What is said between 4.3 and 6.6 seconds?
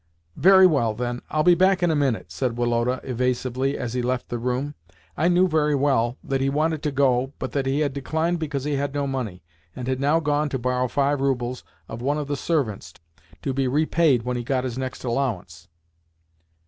room. I knew very well that he